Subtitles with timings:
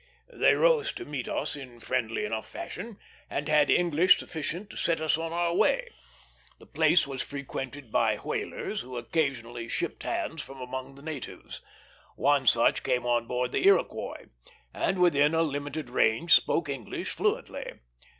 [0.33, 2.97] They rose to meet us in friendly enough fashion,
[3.29, 5.89] and had English sufficient to set us on our way.
[6.57, 11.61] The place was frequented by whalers, who occasionally shipped hands from among the natives;
[12.15, 14.25] one such came on board the Iroquois,
[14.73, 17.73] and within a limited range spoke English fluently.